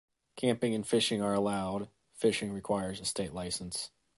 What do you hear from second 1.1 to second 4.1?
are allowed; fishing requires a state license.